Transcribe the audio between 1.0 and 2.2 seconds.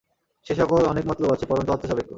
মতলব আছে, পরন্তু অর্থসাপেক্ষ।